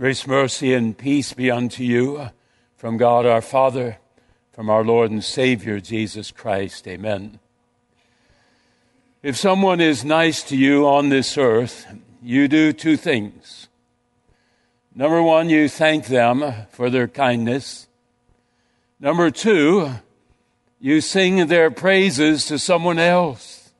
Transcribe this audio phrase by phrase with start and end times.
[0.00, 2.30] Grace, mercy, and peace be unto you
[2.74, 3.98] from God our Father,
[4.50, 6.88] from our Lord and Savior Jesus Christ.
[6.88, 7.38] Amen.
[9.22, 11.86] If someone is nice to you on this earth,
[12.22, 13.68] you do two things.
[14.94, 17.86] Number one, you thank them for their kindness.
[19.00, 19.96] Number two,
[20.80, 23.70] you sing their praises to someone else.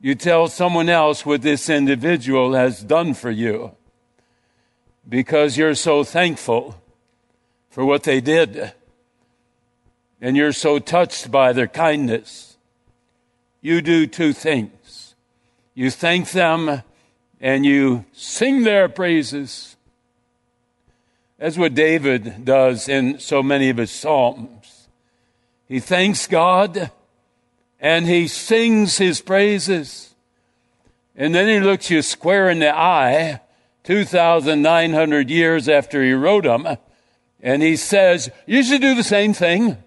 [0.00, 3.76] You tell someone else what this individual has done for you
[5.08, 6.80] because you're so thankful
[7.70, 8.72] for what they did
[10.20, 12.56] and you're so touched by their kindness.
[13.60, 15.14] You do two things.
[15.74, 16.82] You thank them
[17.40, 19.76] and you sing their praises.
[21.38, 24.88] That's what David does in so many of his Psalms.
[25.66, 26.90] He thanks God
[27.80, 30.14] and he sings his praises.
[31.14, 33.40] And then he looks you square in the eye
[33.88, 36.76] 2,900 years after he wrote them.
[37.42, 39.78] And he says, you should do the same thing.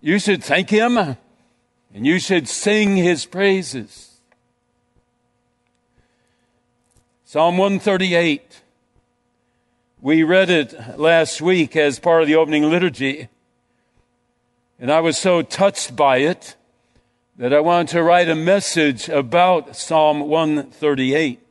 [0.00, 1.16] You should thank him and
[1.94, 4.18] you should sing his praises.
[7.24, 8.62] Psalm 138.
[10.00, 13.28] We read it last week as part of the opening liturgy.
[14.80, 16.56] And I was so touched by it
[17.36, 21.44] that I wanted to write a message about Psalm 138.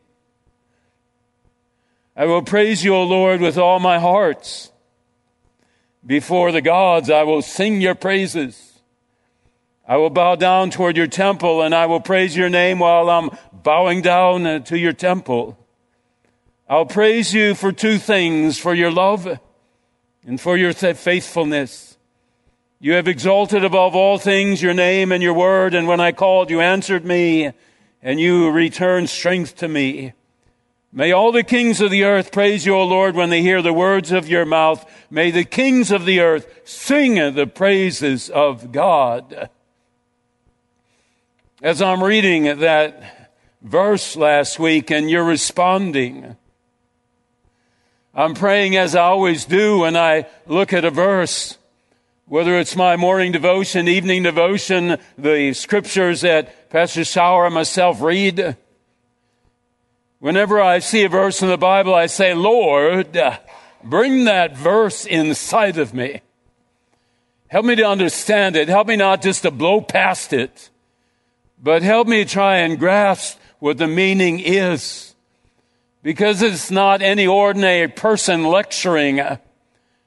[2.19, 4.71] I will praise you, O Lord, with all my heart.
[6.03, 8.79] Before the gods, I will sing your praises.
[9.87, 13.29] I will bow down toward your temple and I will praise your name while I'm
[13.53, 15.59] bowing down to your temple.
[16.67, 19.39] I'll praise you for two things, for your love
[20.25, 21.97] and for your faithfulness.
[22.79, 26.49] You have exalted above all things your name and your word, and when I called,
[26.49, 27.51] you answered me,
[28.01, 30.13] and you returned strength to me.
[30.91, 33.73] May all the kings of the earth praise you, O Lord, when they hear the
[33.73, 34.89] words of your mouth.
[35.11, 39.49] May the kings of the earth sing the praises of God.
[41.61, 43.31] As I'm reading that
[43.61, 46.37] verse last week and you're responding,
[48.13, 51.57] I'm praying as I always do when I look at a verse,
[52.25, 58.57] whether it's my morning devotion, evening devotion, the scriptures that Pastor Sauer and myself read.
[60.19, 63.37] Whenever I see a verse in the Bible, I say, Lord, uh,
[63.83, 66.21] bring that verse inside of me.
[67.49, 68.67] Help me to understand it.
[68.67, 70.71] Help me not just to blow past it,
[71.61, 75.13] but help me try and grasp what the meaning is.
[76.01, 79.21] Because it's not any ordinary person lecturing.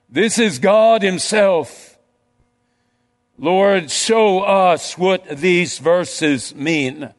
[0.08, 1.98] This is God Himself.
[3.38, 7.14] Lord, show us what these verses mean.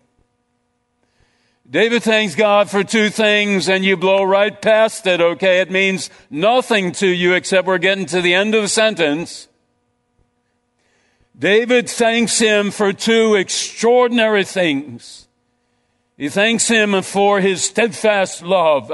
[1.71, 5.61] David thanks God for two things and you blow right past it, okay?
[5.61, 9.47] It means nothing to you except we're getting to the end of the sentence.
[11.39, 15.29] David thanks him for two extraordinary things.
[16.17, 18.91] He thanks him for his steadfast love.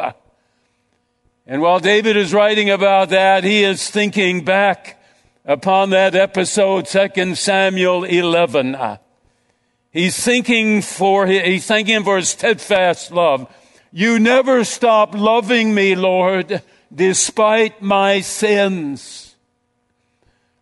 [1.47, 5.01] And while David is writing about that, he is thinking back
[5.45, 8.99] upon that episode, 2 Samuel 11.
[9.97, 13.51] He's thanking for, he's thanking for his steadfast love.
[13.91, 16.61] You never stop loving me, Lord,
[16.93, 19.35] despite my sins.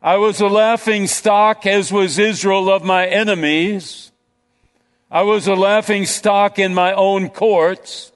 [0.02, 4.14] I was a laughing stock, as was Israel, of my enemies.
[5.12, 8.14] I was a laughing stock in my own courts.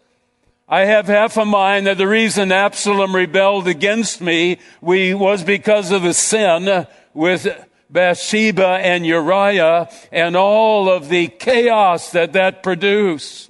[0.69, 5.91] I have half a mind that the reason Absalom rebelled against me we, was because
[5.91, 7.45] of the sin with
[7.89, 13.49] Bathsheba and Uriah and all of the chaos that that produced.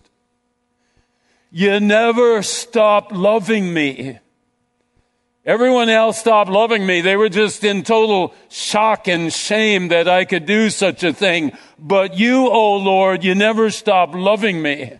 [1.52, 4.20] You never stopped loving me.
[5.46, 7.02] Everyone else stopped loving me.
[7.02, 11.54] They were just in total shock and shame that I could do such a thing.
[11.80, 15.00] But you, oh Lord, you never stopped loving me.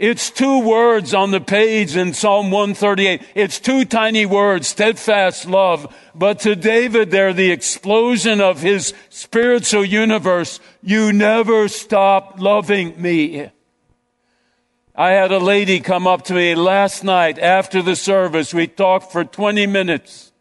[0.00, 3.20] It's two words on the page in Psalm 138.
[3.34, 5.94] It's two tiny words, steadfast love.
[6.14, 10.58] But to David, they're the explosion of his spiritual universe.
[10.82, 13.50] You never stop loving me.
[14.96, 18.54] I had a lady come up to me last night after the service.
[18.54, 20.32] We talked for 20 minutes.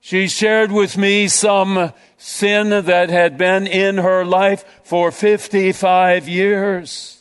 [0.00, 7.17] She shared with me some sin that had been in her life for 55 years.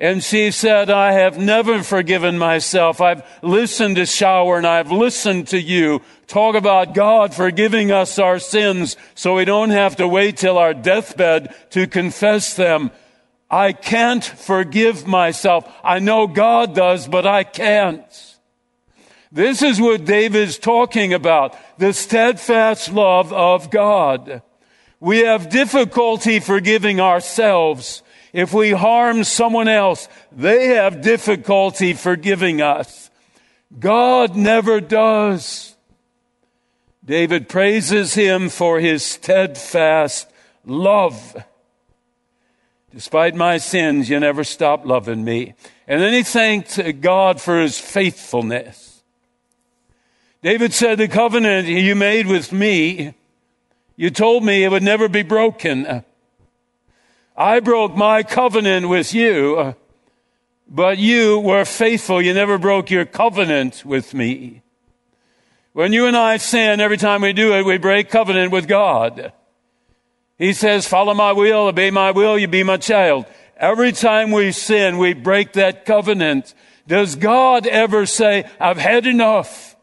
[0.00, 3.02] And she said, I have never forgiven myself.
[3.02, 8.38] I've listened to Sauer and I've listened to you talk about God forgiving us our
[8.38, 12.90] sins so we don't have to wait till our deathbed to confess them.
[13.50, 15.70] I can't forgive myself.
[15.84, 18.04] I know God does, but I can't.
[19.32, 21.56] This is what David's talking about.
[21.78, 24.42] The steadfast love of God.
[24.98, 28.02] We have difficulty forgiving ourselves.
[28.32, 33.10] If we harm someone else, they have difficulty forgiving us.
[33.78, 35.76] God never does.
[37.04, 40.30] David praises him for his steadfast
[40.64, 41.44] love.
[42.92, 45.54] Despite my sins, you never stop loving me.
[45.86, 49.02] And then he thanked God for his faithfulness.
[50.42, 53.14] David said, the covenant you made with me,
[53.96, 56.04] you told me it would never be broken.
[57.40, 59.74] I broke my covenant with you,
[60.68, 62.20] but you were faithful.
[62.20, 64.60] You never broke your covenant with me.
[65.72, 69.32] When you and I sin, every time we do it, we break covenant with God.
[70.36, 73.24] He says, follow my will, obey my will, you be my child.
[73.56, 76.52] Every time we sin, we break that covenant.
[76.86, 79.76] Does God ever say, I've had enough?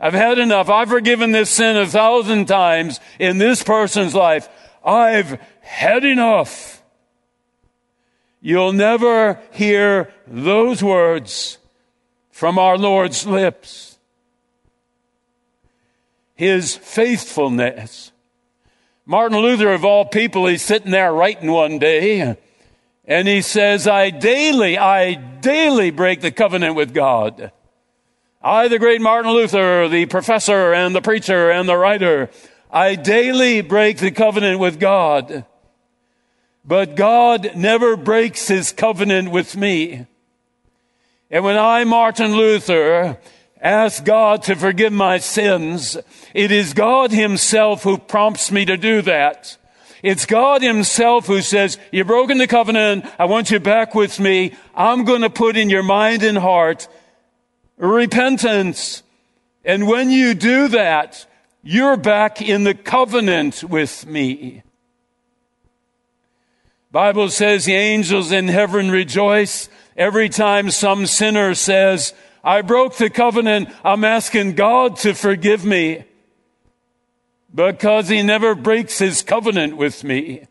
[0.00, 0.70] I've had enough.
[0.70, 4.48] I've forgiven this sin a thousand times in this person's life.
[4.86, 6.82] I've had enough.
[8.40, 11.58] You'll never hear those words
[12.30, 13.98] from our Lord's lips.
[16.34, 18.12] His faithfulness
[19.08, 22.36] Martin Luther, of all people, he's sitting there writing one day,
[23.04, 27.52] and he says, I daily, I daily break the covenant with God.
[28.42, 32.30] I, the great Martin Luther, the professor and the preacher and the writer,
[32.70, 35.44] I daily break the covenant with God.
[36.64, 40.06] But God never breaks his covenant with me.
[41.30, 43.18] And when I, Martin Luther,
[43.60, 45.96] ask God to forgive my sins,
[46.34, 49.56] it is God Himself who prompts me to do that.
[50.02, 53.06] It's God Himself who says, You've broken the covenant.
[53.18, 54.54] I want you back with me.
[54.74, 56.86] I'm going to put in your mind and heart
[57.76, 59.02] repentance.
[59.64, 61.26] And when you do that,
[61.66, 64.62] you're back in the covenant with me.
[66.92, 72.14] Bible says the angels in heaven rejoice every time some sinner says,
[72.44, 73.68] I broke the covenant.
[73.84, 76.04] I'm asking God to forgive me
[77.52, 80.46] because he never breaks his covenant with me.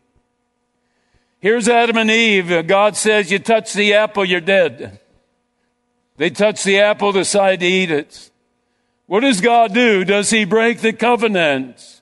[1.40, 2.66] Here's Adam and Eve.
[2.66, 5.00] God says, you touch the apple, you're dead.
[6.18, 8.30] They touch the apple, decide to eat it.
[9.06, 10.04] What does God do?
[10.04, 12.00] Does he break the covenant?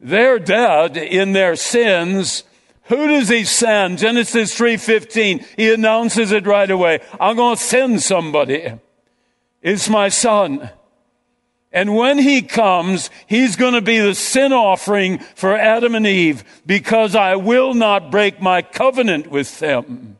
[0.00, 2.44] They're dead in their sins
[2.88, 3.98] who does he send?
[3.98, 5.44] Genesis 3:15.
[5.56, 7.00] He announces it right away.
[7.18, 8.72] I'm going to send somebody.
[9.60, 10.70] It's my son.
[11.72, 16.44] And when he comes, he's going to be the sin offering for Adam and Eve
[16.64, 20.18] because I will not break my covenant with them.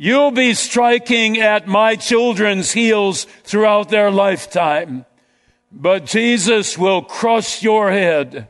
[0.00, 5.04] You'll be striking at my children's heels throughout their lifetime,
[5.72, 8.46] but Jesus will crush your head.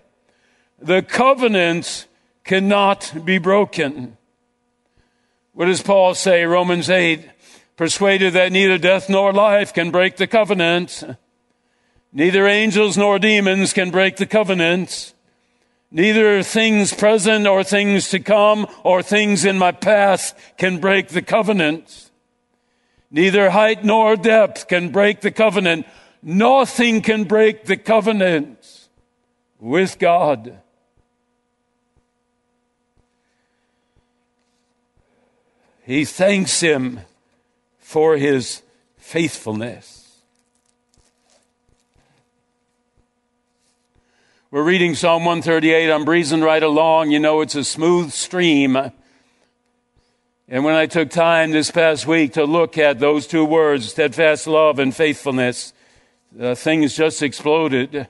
[0.78, 2.06] The covenant
[2.44, 4.18] cannot be broken.
[5.54, 6.44] What does Paul say?
[6.44, 7.26] Romans 8,
[7.76, 11.02] persuaded that neither death nor life can break the covenant.
[12.12, 15.14] Neither angels nor demons can break the covenant.
[15.90, 21.22] Neither things present or things to come or things in my past can break the
[21.22, 22.10] covenant.
[23.10, 25.86] Neither height nor depth can break the covenant.
[26.22, 28.88] Nothing can break the covenant
[29.58, 30.60] with God.
[35.84, 37.00] He thanks him
[37.78, 38.60] for his
[38.98, 39.97] faithfulness.
[44.50, 45.90] We're reading Psalm 138.
[45.90, 47.10] I'm breezing right along.
[47.10, 48.78] You know, it's a smooth stream.
[50.48, 54.46] And when I took time this past week to look at those two words, steadfast
[54.46, 55.74] love and faithfulness,
[56.40, 58.08] uh, things just exploded.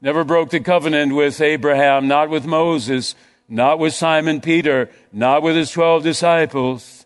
[0.00, 3.16] Never broke the covenant with Abraham, not with Moses,
[3.48, 7.04] not with Simon Peter, not with his 12 disciples.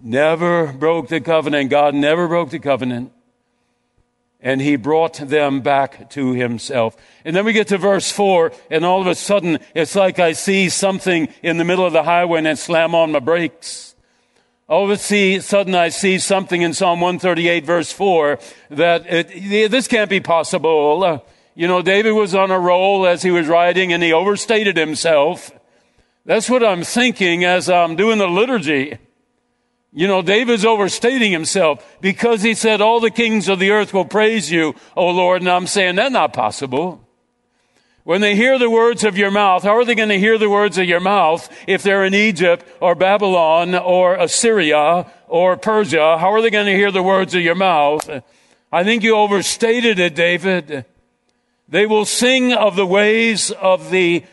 [0.00, 1.70] Never broke the covenant.
[1.70, 3.12] God never broke the covenant.
[4.42, 6.96] And he brought them back to himself.
[7.24, 10.32] And then we get to verse four, and all of a sudden, it's like I
[10.32, 13.94] see something in the middle of the highway and I slam on my brakes.
[14.70, 18.38] All of a sudden, I see something in Psalm 138, verse 4,
[18.70, 21.26] that it, this can't be possible.
[21.56, 25.50] you know, David was on a roll as he was writing, and he overstated himself.
[26.24, 28.98] That's what I'm thinking as I'm doing the liturgy.
[29.92, 34.04] You know, David's overstating himself because he said, all the kings of the earth will
[34.04, 35.42] praise you, O Lord.
[35.42, 37.04] And I'm saying that's not possible.
[38.04, 40.48] When they hear the words of your mouth, how are they going to hear the
[40.48, 46.18] words of your mouth if they're in Egypt or Babylon or Assyria or Persia?
[46.18, 48.08] How are they going to hear the words of your mouth?
[48.72, 50.84] I think you overstated it, David.
[51.68, 54.24] They will sing of the ways of the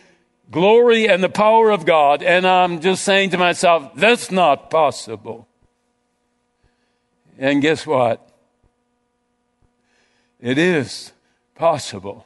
[0.51, 2.23] glory and the power of God.
[2.23, 5.47] And I'm just saying to myself, that's not possible.
[7.37, 8.27] And guess what?
[10.39, 11.11] It is
[11.55, 12.25] possible.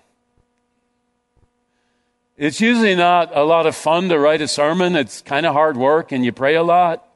[2.37, 4.95] It's usually not a lot of fun to write a sermon.
[4.95, 7.07] It's kind of hard work and you pray a lot.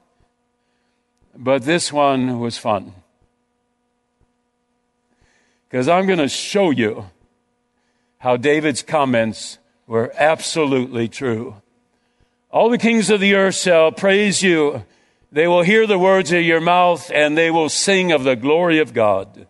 [1.35, 2.93] But this one was fun.
[5.67, 7.09] Because I'm going to show you
[8.19, 11.55] how David's comments were absolutely true.
[12.51, 14.85] All the kings of the earth shall praise you.
[15.31, 18.79] They will hear the words of your mouth and they will sing of the glory
[18.79, 19.47] of God.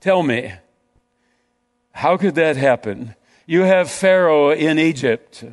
[0.00, 0.52] Tell me,
[1.92, 3.14] how could that happen?
[3.46, 5.44] You have Pharaoh in Egypt.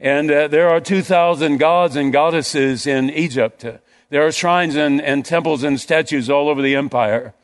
[0.00, 3.64] And uh, there are 2,000 gods and goddesses in Egypt.
[4.10, 7.34] There are shrines and, and temples and statues all over the empire.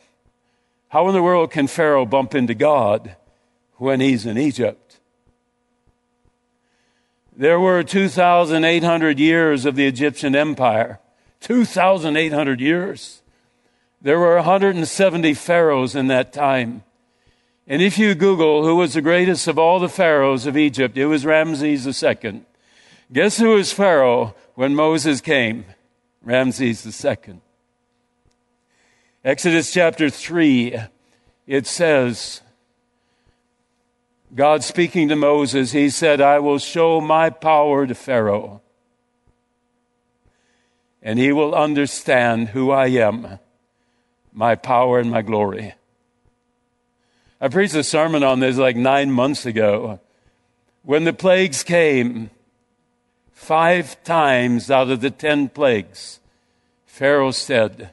[0.89, 3.17] How in the world can Pharaoh bump into God
[3.81, 5.01] when he's in Egypt?
[7.35, 11.01] There were 2,800 years of the Egyptian empire.
[11.41, 13.23] 2,800 years.
[14.03, 16.83] There were 170 pharaohs in that time.
[17.67, 21.07] And if you Google who was the greatest of all the pharaohs of Egypt, it
[21.07, 22.43] was Ramses II.
[23.11, 25.65] Guess who was Pharaoh when Moses came?
[26.23, 27.41] Ramses II.
[29.25, 30.77] Exodus chapter 3,
[31.47, 32.43] it says,
[34.35, 38.61] God speaking to Moses, he said, I will show my power to Pharaoh,
[41.03, 43.41] and he will understand who I am,
[44.33, 45.75] my power and my glory.
[47.41, 49.99] I preached a sermon on this like nine months ago.
[50.83, 52.31] When the plagues came,
[53.33, 56.21] five times out of the ten plagues,
[56.87, 57.91] Pharaoh said,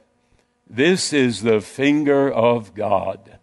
[0.69, 3.39] This is the finger of God.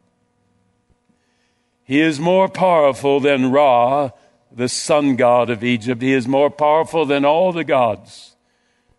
[1.84, 4.10] He is more powerful than Ra,
[4.50, 6.00] the sun god of Egypt.
[6.00, 8.36] He is more powerful than all the gods.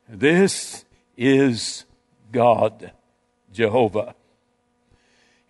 [0.07, 0.85] This
[1.17, 1.85] is
[2.31, 2.91] God,
[3.51, 4.13] Jehovah.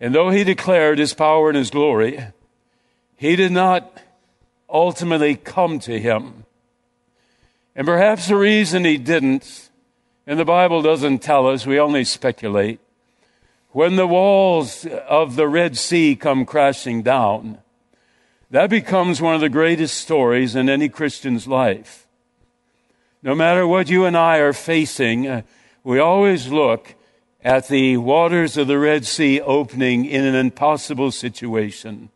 [0.00, 2.24] And though he declared his power and his glory,
[3.16, 4.00] he did not
[4.68, 6.44] ultimately come to him.
[7.74, 9.70] And perhaps the reason he didn't,
[10.26, 12.80] and the Bible doesn't tell us, we only speculate,
[13.76, 17.58] when the walls of the Red Sea come crashing down,
[18.50, 22.06] that becomes one of the greatest stories in any Christian's life.
[23.22, 25.42] No matter what you and I are facing, uh,
[25.84, 26.94] we always look
[27.44, 32.08] at the waters of the Red Sea opening in an impossible situation.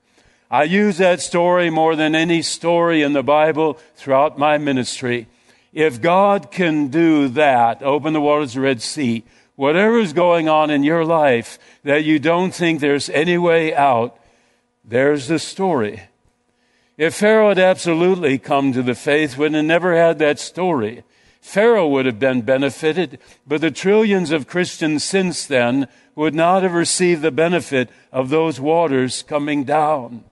[0.50, 5.26] I use that story more than any story in the Bible throughout my ministry.
[5.74, 9.24] If God can do that, open the waters of the Red Sea,
[9.60, 14.18] whatever is going on in your life that you don't think there's any way out,
[14.82, 16.00] there's the story.
[16.96, 21.04] If Pharaoh had absolutely come to the faith, would have never had that story.
[21.42, 26.72] Pharaoh would have been benefited, but the trillions of Christians since then would not have
[26.72, 30.24] received the benefit of those waters coming down.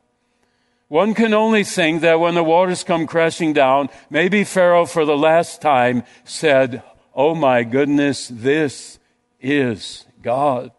[0.88, 5.18] One can only think that when the waters come crashing down, maybe Pharaoh for the
[5.18, 6.82] last time said,
[7.14, 8.97] Oh my goodness, this
[9.40, 10.72] is God.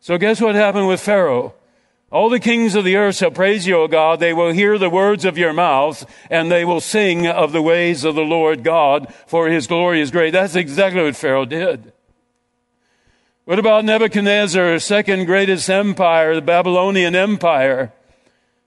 [0.00, 1.54] So guess what happened with Pharaoh?
[2.10, 4.20] All the kings of the earth shall praise you, O God.
[4.20, 8.04] They will hear the words of your mouth, and they will sing of the ways
[8.04, 10.32] of the Lord God, for his glory is great.
[10.32, 11.92] That's exactly what Pharaoh did.
[13.44, 17.92] What about Nebuchadnezzar, second greatest empire, the Babylonian Empire?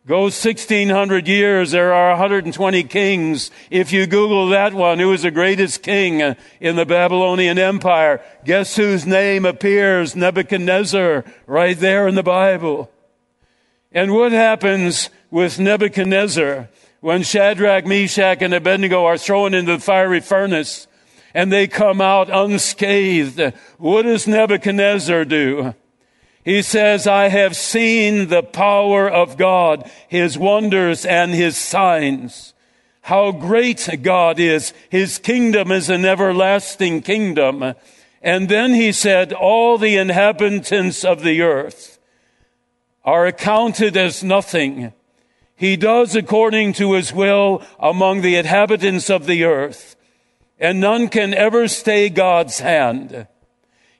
[0.07, 1.71] Goes 1600 years.
[1.71, 3.49] There are 120 kings.
[3.71, 8.21] If you Google that one, who was the greatest king in the Babylonian Empire?
[8.43, 10.15] Guess whose name appears?
[10.15, 12.91] Nebuchadnezzar, right there in the Bible.
[13.91, 16.69] And what happens with Nebuchadnezzar
[17.01, 20.85] when Shadrach, Meshach, and Abednego are thrown into the fiery furnace
[21.33, 23.41] and they come out unscathed?
[23.79, 25.73] What does Nebuchadnezzar do?
[26.45, 32.53] He says, I have seen the power of God, His wonders and His signs.
[33.01, 34.71] How great God is.
[34.89, 37.73] His kingdom is an everlasting kingdom.
[38.21, 41.99] And then he said, all the inhabitants of the earth
[43.03, 44.91] are accounted as nothing.
[45.55, 49.95] He does according to his will among the inhabitants of the earth,
[50.59, 53.27] and none can ever stay God's hand.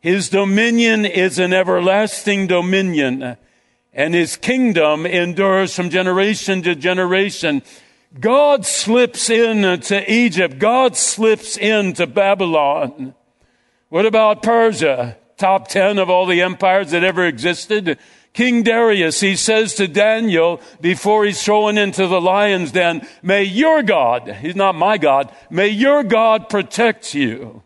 [0.05, 3.37] His dominion is an everlasting dominion,
[3.91, 7.63] and his kingdom endures from generation to generation.
[8.19, 10.59] God slips into Egypt.
[10.59, 13.15] God slips into Babylon.
[13.89, 15.17] What about Persia?
[15.37, 17.97] Top 10 of all the empires that ever existed.
[18.31, 23.81] King Darius, he says to Daniel before he's thrown into the lion's den, may your
[23.81, 27.63] God, he's not my God, may your God protect you.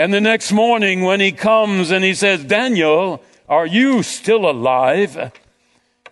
[0.00, 5.30] And the next morning when he comes and he says, Daniel, are you still alive?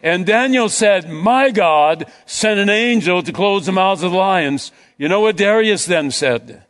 [0.02, 4.72] And Daniel said, My God sent an angel to close the mouths of the lions.
[4.98, 6.64] You know what Darius then said?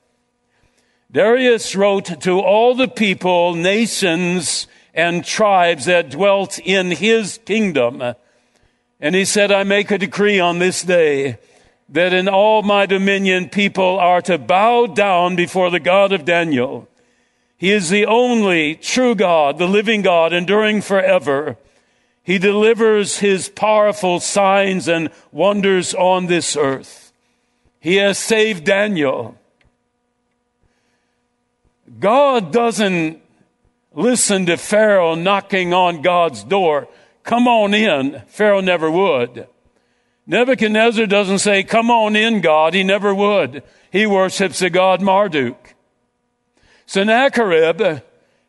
[1.11, 8.15] Darius wrote to all the people, nations, and tribes that dwelt in his kingdom.
[9.01, 11.39] And he said, I make a decree on this day
[11.89, 16.89] that in all my dominion people are to bow down before the God of Daniel.
[17.59, 21.57] He is the only true God, the living God, enduring forever.
[22.23, 27.13] He delivers his powerful signs and wonders on this earth.
[27.81, 29.37] He has saved Daniel.
[31.99, 33.21] God doesn't
[33.93, 36.89] listen to Pharaoh knocking on God's door.
[37.25, 38.23] Come on in.
[38.29, 39.49] Pharaoh never would.
[40.27, 42.75] Nebuchadnezzar doesn't say, Come on in, God.
[42.75, 43.63] He never would.
[43.91, 45.75] He worships the god Marduk.
[46.89, 48.01] Sennacherib,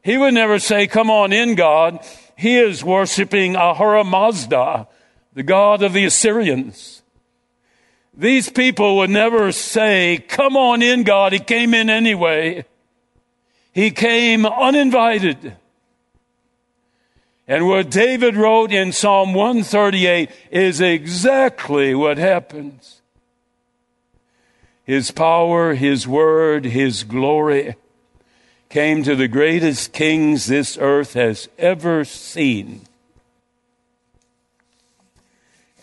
[0.01, 1.99] he would never say, Come on in, God.
[2.37, 4.87] He is worshiping Ahura Mazda,
[5.33, 7.01] the god of the Assyrians.
[8.13, 11.33] These people would never say, Come on in, God.
[11.33, 12.63] He came in anyway.
[13.73, 15.57] He came uninvited.
[17.45, 23.01] And what David wrote in Psalm 138 is exactly what happens.
[24.85, 27.75] His power, His word, His glory
[28.69, 32.81] came to the greatest kings this earth has ever seen.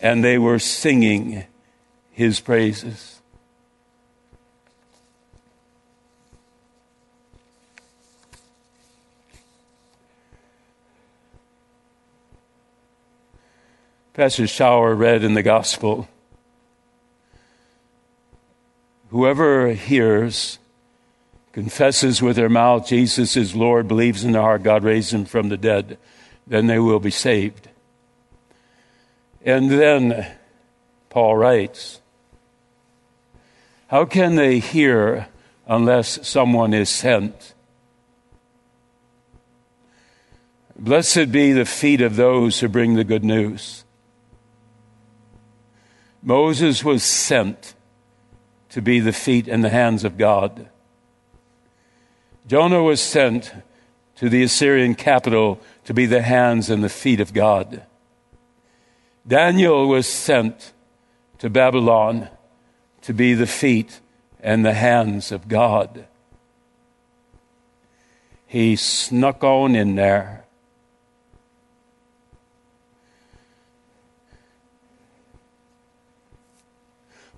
[0.01, 1.43] And they were singing
[2.11, 3.21] His praises.
[14.13, 16.07] Pastor Sauer read in the gospel
[19.09, 20.59] Whoever hears,
[21.57, 25.49] confesses with their mouth Jesus is Lord, believes in their heart God raised him from
[25.49, 25.97] the dead,
[26.45, 27.67] then they will be saved.
[29.43, 30.27] And then
[31.09, 31.99] Paul writes,
[33.87, 35.29] How can they hear
[35.65, 37.55] unless someone is sent?
[40.77, 43.83] Blessed be the feet of those who bring the good news.
[46.21, 47.73] Moses was sent
[48.69, 50.69] to be the feet and the hands of God.
[52.47, 53.53] Jonah was sent
[54.15, 57.83] to the Assyrian capital to be the hands and the feet of God.
[59.27, 60.73] Daniel was sent
[61.39, 62.29] to Babylon
[63.01, 63.99] to be the feet
[64.39, 66.05] and the hands of God.
[68.45, 70.47] He snuck on in there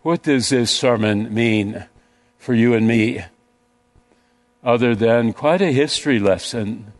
[0.02, 1.86] What does this sermon mean
[2.38, 3.26] for you and me?
[4.64, 6.92] Other than quite a history lesson.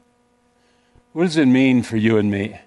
[1.12, 2.60] What does it mean for you and me?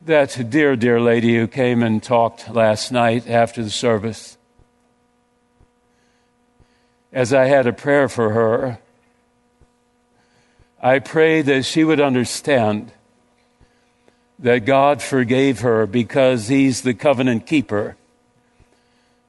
[0.00, 4.38] That dear, dear lady who came and talked last night after the service,
[7.12, 8.78] as I had a prayer for her,
[10.82, 12.92] I prayed that she would understand
[14.38, 17.96] that God forgave her because He's the covenant keeper.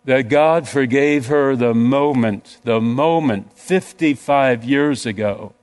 [0.06, 5.54] That God forgave her the moment, the moment 55 years ago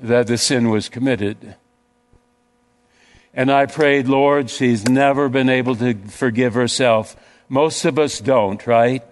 [0.00, 1.56] that the sin was committed.
[3.34, 7.16] And I prayed, Lord, she's never been able to forgive herself.
[7.48, 9.02] Most of us don't, right?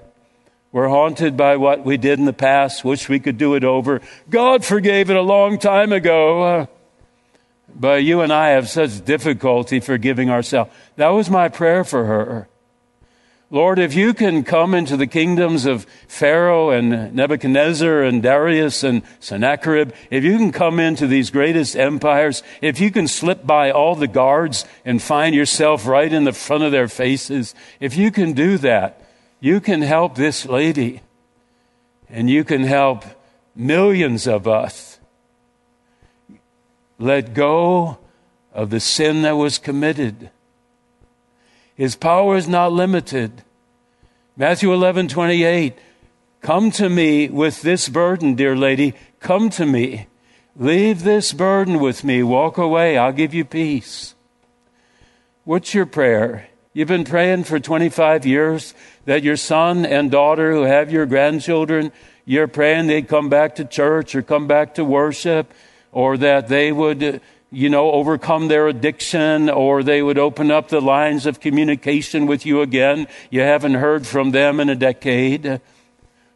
[0.72, 4.00] We're haunted by what we did in the past, wish we could do it over.
[4.28, 6.68] God forgave it a long time ago.
[7.74, 10.70] But you and I have such difficulty forgiving ourselves.
[10.96, 12.48] That was my prayer for her.
[13.48, 19.02] Lord, if you can come into the kingdoms of Pharaoh and Nebuchadnezzar and Darius and
[19.20, 23.94] Sennacherib, if you can come into these greatest empires, if you can slip by all
[23.94, 28.32] the guards and find yourself right in the front of their faces, if you can
[28.32, 29.00] do that,
[29.38, 31.02] you can help this lady
[32.08, 33.04] and you can help
[33.54, 34.98] millions of us
[36.98, 37.98] let go
[38.52, 40.30] of the sin that was committed.
[41.76, 43.42] His power is not limited.
[44.36, 45.78] Matthew 11, 28.
[46.40, 48.94] Come to me with this burden, dear lady.
[49.20, 50.06] Come to me.
[50.56, 52.22] Leave this burden with me.
[52.22, 52.96] Walk away.
[52.96, 54.14] I'll give you peace.
[55.44, 56.48] What's your prayer?
[56.72, 61.92] You've been praying for 25 years that your son and daughter who have your grandchildren,
[62.24, 65.52] you're praying they'd come back to church or come back to worship
[65.92, 70.80] or that they would, you know, overcome their addiction or they would open up the
[70.80, 73.06] lines of communication with you again.
[73.30, 75.60] You haven't heard from them in a decade.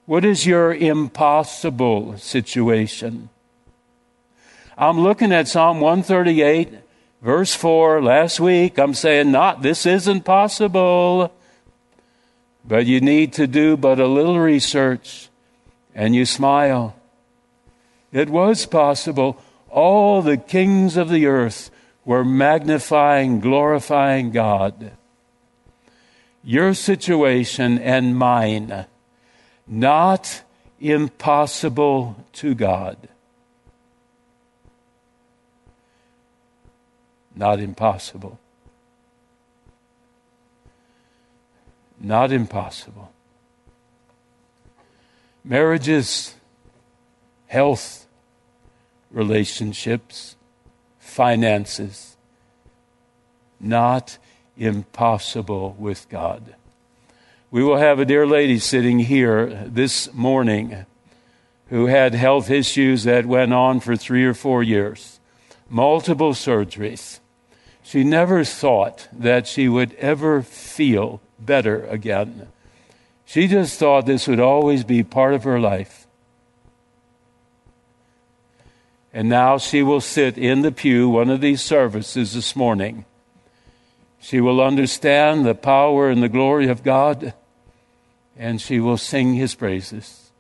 [0.07, 3.29] What is your impossible situation?
[4.79, 6.81] I'm looking at Psalm 138
[7.23, 11.33] Verse 4, last week, I'm saying, not, this isn't possible.
[12.65, 15.29] But you need to do but a little research
[15.95, 16.97] and you smile.
[18.11, 19.41] It was possible.
[19.71, 21.71] All the kings of the earth
[22.05, 24.93] were magnifying, glorifying God.
[26.43, 28.87] Your situation and mine,
[29.67, 30.43] not
[30.81, 33.09] impossible to God.
[37.37, 38.39] Not impossible.
[42.01, 43.13] Not impossible.
[45.45, 46.35] Marriages,
[47.47, 48.00] health,
[49.11, 50.37] relationships,
[50.99, 52.17] finances,
[53.59, 54.19] not
[54.57, 56.55] impossible with God.
[57.51, 60.87] We will have a dear lady sitting here this morning
[61.69, 65.19] who had health issues that went on for three or four years
[65.69, 67.21] multiple surgeries.
[67.83, 72.49] She never thought that she would ever feel better again.
[73.25, 76.07] She just thought this would always be part of her life.
[79.13, 83.05] And now she will sit in the pew, one of these services this morning.
[84.21, 87.35] She will understand the power and the glory of God,
[88.37, 90.31] and she will sing his praises.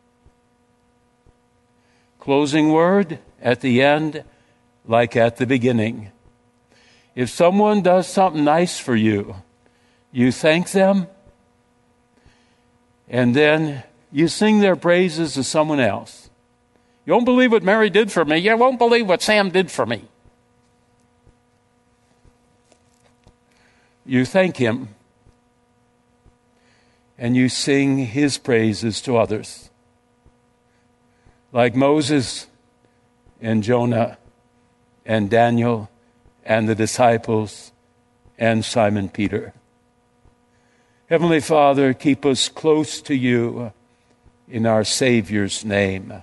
[2.20, 4.22] Closing word at the end
[4.86, 6.12] like at the beginning.
[7.14, 9.36] If someone does something nice for you,
[10.12, 11.08] you thank them,
[13.08, 16.19] and then you sing their praises to someone else.
[17.10, 18.38] You won't believe what Mary did for me.
[18.38, 20.04] You won't believe what Sam did for me.
[24.06, 24.90] You thank him
[27.18, 29.70] and you sing his praises to others.
[31.50, 32.46] Like Moses
[33.40, 34.16] and Jonah
[35.04, 35.90] and Daniel
[36.44, 37.72] and the disciples
[38.38, 39.52] and Simon Peter.
[41.08, 43.72] Heavenly Father, keep us close to you
[44.48, 46.22] in our Savior's name.